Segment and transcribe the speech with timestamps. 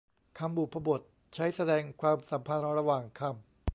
[0.39, 1.01] คำบุพบท
[1.35, 3.33] ใช้แสดงความสำพันธ์ระหว่างคำ